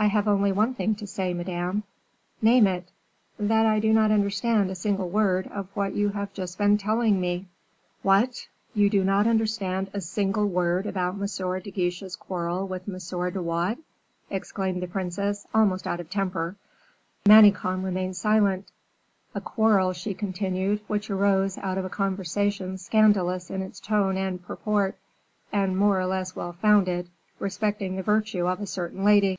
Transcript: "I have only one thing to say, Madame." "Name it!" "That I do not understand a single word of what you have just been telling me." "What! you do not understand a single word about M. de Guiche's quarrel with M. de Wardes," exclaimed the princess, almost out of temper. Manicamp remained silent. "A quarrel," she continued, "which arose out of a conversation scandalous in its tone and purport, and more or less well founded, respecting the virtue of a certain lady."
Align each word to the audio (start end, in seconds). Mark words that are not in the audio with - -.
"I 0.00 0.06
have 0.06 0.28
only 0.28 0.52
one 0.52 0.74
thing 0.74 0.94
to 0.94 1.08
say, 1.08 1.34
Madame." 1.34 1.82
"Name 2.40 2.68
it!" 2.68 2.92
"That 3.36 3.66
I 3.66 3.80
do 3.80 3.92
not 3.92 4.12
understand 4.12 4.70
a 4.70 4.76
single 4.76 5.08
word 5.08 5.48
of 5.48 5.66
what 5.74 5.92
you 5.92 6.10
have 6.10 6.32
just 6.32 6.56
been 6.56 6.78
telling 6.78 7.20
me." 7.20 7.48
"What! 8.02 8.46
you 8.74 8.88
do 8.90 9.02
not 9.02 9.26
understand 9.26 9.90
a 9.92 10.00
single 10.00 10.46
word 10.46 10.86
about 10.86 11.14
M. 11.14 11.60
de 11.64 11.70
Guiche's 11.72 12.14
quarrel 12.14 12.68
with 12.68 12.88
M. 12.88 12.94
de 12.96 13.42
Wardes," 13.42 13.80
exclaimed 14.30 14.80
the 14.82 14.86
princess, 14.86 15.48
almost 15.52 15.84
out 15.84 15.98
of 15.98 16.08
temper. 16.08 16.54
Manicamp 17.26 17.84
remained 17.84 18.14
silent. 18.14 18.70
"A 19.34 19.40
quarrel," 19.40 19.92
she 19.94 20.14
continued, 20.14 20.80
"which 20.86 21.10
arose 21.10 21.58
out 21.58 21.76
of 21.76 21.84
a 21.84 21.90
conversation 21.90 22.78
scandalous 22.78 23.50
in 23.50 23.62
its 23.62 23.80
tone 23.80 24.16
and 24.16 24.40
purport, 24.44 24.96
and 25.52 25.76
more 25.76 26.00
or 26.00 26.06
less 26.06 26.36
well 26.36 26.52
founded, 26.52 27.08
respecting 27.40 27.96
the 27.96 28.02
virtue 28.04 28.46
of 28.46 28.60
a 28.60 28.66
certain 28.66 29.02
lady." 29.02 29.36